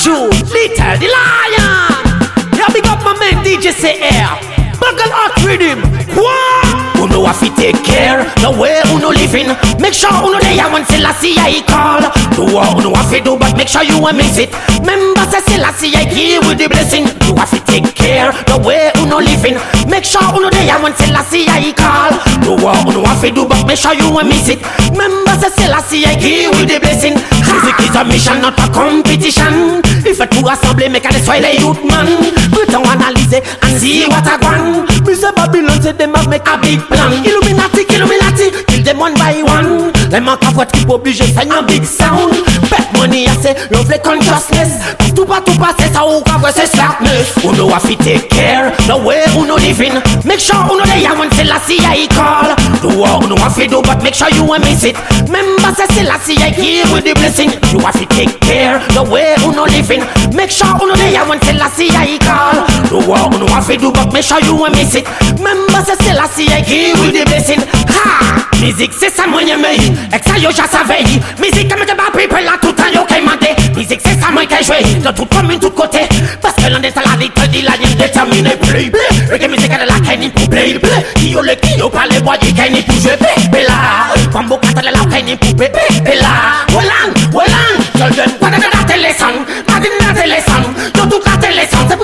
Attitude, 0.00 0.48
Little 0.48 0.96
Di 0.96 1.08
Lion. 1.12 2.00
Yeah, 2.56 2.72
big 2.72 2.86
up 2.86 3.04
my 3.04 3.12
man 3.20 3.44
DJ 3.44 3.70
C-Air. 3.70 4.32
Bogle 4.80 5.12
Hot 5.12 5.36
Riddim. 5.44 5.84
What? 6.16 6.80
Uno 6.96 7.24
have 7.24 7.40
to 7.40 7.52
take 7.52 7.76
care 7.84 8.24
the 8.40 8.48
way 8.48 8.80
uno 8.92 9.12
living. 9.12 9.52
Make 9.76 9.92
sure 9.92 10.08
uno 10.08 10.40
there 10.40 10.64
when 10.72 10.84
Selassie 10.88 11.36
I 11.36 11.60
call. 11.68 12.00
Do 12.32 12.48
what 12.48 12.80
uno 12.80 12.96
have 12.96 13.12
to 13.12 13.20
do, 13.20 13.36
but 13.36 13.56
make 13.56 13.68
sure 13.68 13.84
you 13.84 14.00
won't 14.00 14.16
miss 14.16 14.40
it. 14.40 14.48
Remember 14.80 15.24
say 15.28 15.44
Selassie 15.44 15.92
I 15.92 16.08
give 16.08 16.48
with 16.48 16.56
the 16.56 16.68
blessing. 16.72 17.04
You 17.28 17.36
have 17.36 17.52
to 17.52 17.60
take 17.68 17.92
care 17.92 18.32
the 18.48 18.56
way 18.64 18.92
uno 19.04 19.20
living. 19.20 19.60
Make 19.84 20.04
sure 20.04 20.24
uno 20.32 20.48
there 20.48 20.80
when 20.80 20.96
Selassie 20.96 21.44
I 21.44 21.76
call. 21.76 22.16
Do 22.40 22.56
what 22.56 22.88
uno 22.88 23.04
have 23.04 23.20
to 23.20 23.28
do, 23.32 23.44
but 23.44 23.68
make 23.68 23.76
sure 23.76 23.92
you 23.92 24.08
won't 24.08 24.32
miss 24.32 24.48
it. 24.48 24.64
Remember 24.92 25.36
say 25.40 25.52
Selassie 25.60 26.08
I 26.08 26.16
give 26.16 26.56
with 26.56 26.72
the 26.72 26.80
blessing. 26.80 27.20
Music 27.48 27.76
is 27.80 27.96
a 27.96 28.04
mission, 28.04 28.40
not 28.40 28.56
a 28.60 28.68
competition. 28.72 29.80
If 30.20 30.28
a 30.28 30.36
two 30.36 30.46
assemble, 30.48 30.88
make 30.90 31.06
a 31.06 31.08
destroy 31.08 31.40
the 31.40 31.56
youth 31.56 31.80
man. 31.80 32.04
Put 32.52 32.68
on 32.76 32.84
analyse 32.84 33.40
and 33.40 33.80
see 33.80 34.04
what 34.04 34.26
I 34.28 34.36
want. 34.36 34.84
Me 35.06 35.14
say 35.14 35.32
Babylon 35.32 35.80
them 35.80 36.12
have 36.12 36.28
make 36.28 36.44
a 36.44 36.60
big 36.60 36.80
plan. 36.92 37.24
Illuminati, 37.24 37.88
Illuminati, 37.88 38.52
kill 38.68 38.84
them 38.84 38.98
one 38.98 39.14
by 39.14 39.40
one. 39.40 39.88
Them 40.12 40.28
a 40.28 40.36
cavote 40.36 40.72
qui 40.72 40.84
obligé 40.92 41.24
faire 41.24 41.48
un 41.50 41.62
big 41.62 41.84
sound. 41.86 42.36
Bet 42.68 42.92
money 42.92 43.28
say, 43.40 43.56
love 43.72 43.88
the 43.88 43.98
consciousness. 44.04 44.76
Tout 45.16 45.24
pas 45.24 45.40
tout 45.40 45.56
pas 45.58 45.72
c'est 45.78 45.90
ça 45.90 46.04
ou 46.04 46.20
quoi 46.20 46.52
c'est 46.52 46.66
slackness. 46.66 47.32
Uno 47.42 47.70
have 47.70 47.88
to 47.88 47.96
take 48.04 48.28
care 48.28 48.76
the 48.88 48.96
way 49.02 49.24
uno 49.38 49.56
living. 49.56 49.94
Make 50.26 50.40
sure 50.40 50.60
uno 50.70 50.84
dey 50.84 51.00
here 51.00 51.16
when 51.16 51.30
Selassie 51.32 51.80
I 51.80 52.06
call. 52.12 52.49
Do 52.80 52.88
what 52.98 53.22
uno 53.24 53.36
have 53.36 53.54
to 53.56 53.66
do, 53.66 53.82
but 53.82 54.02
make 54.02 54.14
sure 54.14 54.30
you 54.30 54.42
won't 54.44 54.64
miss 54.64 54.84
it. 54.84 54.96
Remember 55.28 55.68
say 55.76 55.84
Selassie 55.92 56.36
I 56.40 56.48
here 56.48 56.84
with 56.92 57.04
the 57.04 57.12
blessing. 57.12 57.50
You 57.72 57.78
have 57.84 57.92
to 58.00 58.06
take 58.06 58.40
care 58.40 58.80
the 58.96 59.04
way 59.04 59.36
uno 59.44 59.64
living. 59.68 60.00
Make 60.34 60.50
sure 60.50 60.72
uno 60.80 60.94
dey 60.96 61.12
here 61.12 61.28
when 61.28 61.40
Selassie 61.42 61.92
I 61.92 62.16
call. 62.24 62.64
Do 62.88 63.06
what 63.06 63.34
uno 63.34 63.46
have 63.52 63.66
to 63.66 63.76
do, 63.76 63.92
but 63.92 64.12
make 64.14 64.24
sure 64.24 64.40
you 64.40 64.56
won't 64.56 64.72
miss 64.72 64.94
it. 64.94 65.04
Remember 65.36 65.84
say 65.84 65.96
Selassie 66.08 66.48
I 66.48 66.60
here 66.64 66.96
with 66.96 67.12
the 67.12 67.24
blessing. 67.28 67.60
Ha! 67.92 68.48
Musique 68.60 68.92
c'est 68.98 69.08
ça 69.08 69.26
moyen 69.26 69.56
mais 69.56 69.76
Exa 70.14 70.36
yo 70.38 70.50
ja 70.50 70.64
savais 70.68 71.02
Musique 71.40 71.74
comme 71.74 71.80
de 71.86 71.96
bas 71.96 72.10
people 72.14 72.44
là 72.44 72.52
tout 72.60 72.72
temps 72.72 72.92
yo 72.94 73.00
qu'est 73.08 73.22
mandé 73.22 73.48
Musique 73.74 74.00
c'est 74.04 74.20
ça 74.20 74.30
moi 74.30 74.42
qu'est 74.44 74.62
joué 74.62 74.82
De 75.00 75.08
tout 75.12 75.24
commune 75.24 75.58
tout 75.58 75.70
côté 75.70 76.00
Yolande 76.62 76.92
salari 76.92 77.30
te 77.32 77.48
di 77.48 77.62
la 77.62 77.74
yin 77.80 77.96
determine 77.96 78.56
play 78.60 78.90
Reggae 79.30 79.48
music 79.48 79.70
de 79.70 79.86
la 79.86 79.98
kani 80.00 80.28
pou 80.28 80.46
play 80.48 80.78
Ki 81.14 81.30
yo 81.32 81.40
le 81.42 81.56
ki 81.56 81.78
yo 81.78 81.88
pale 81.88 82.20
boye 82.20 82.52
kani 82.56 82.82
pou 82.82 83.00
je 83.00 83.16
pe 83.16 83.32
Bela, 83.50 83.76
kwambo 84.32 84.58
katale 84.58 84.90
la 84.92 85.04
kani 85.10 85.36
pou 85.36 85.54
pepe 85.56 85.86
Bela, 86.04 86.34
welan, 86.74 87.14
welan 87.32 87.80
Solven, 87.96 88.36
wadada 88.40 88.68
la 88.74 88.84
telesan, 88.86 89.40
madin 89.68 89.96
la 90.00 90.12
telesan 90.20 90.68
Yo 90.96 91.06
tout 91.06 91.22
la 91.24 91.38
telesan, 91.40 91.88
se 91.88 91.96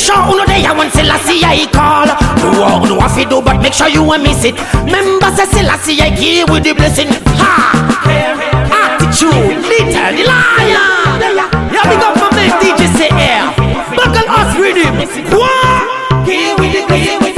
Make 0.00 0.08
sure 0.08 0.32
you 0.32 0.46
day 0.46 0.62
they 0.62 0.68
want 0.72 0.78
one 0.78 0.90
Selassie 0.96 1.44
I 1.44 1.68
call. 1.68 2.08
Do 2.40 2.56
what 2.56 2.88
you 2.88 2.96
have 2.96 3.12
to 3.20 3.24
do, 3.28 3.42
but 3.44 3.60
make 3.60 3.74
sure 3.74 3.86
you 3.86 4.02
won't 4.02 4.22
miss 4.22 4.44
it. 4.48 4.56
Members 4.88 5.36
say 5.36 5.44
Selassie 5.60 6.00
I 6.00 6.08
give 6.08 6.48
with 6.48 6.64
the 6.64 6.72
blessing. 6.72 7.12
Ha! 7.36 7.76
Attitude, 8.08 9.60
Little 9.60 9.92
Di 9.92 10.24
Lion. 10.24 11.36
Yeah, 11.68 11.84
big 11.84 12.00
up 12.00 12.16
my 12.16 12.32
man 12.32 12.48
DJ 12.64 12.88
C-Air. 12.96 13.52
Bogle 13.92 14.24
Hot 14.24 14.56
Riddim. 14.56 15.04
What? 15.36 16.24
Here 16.26 16.56
with 16.56 16.72
the, 16.72 16.96
here 16.96 17.20
with 17.20 17.29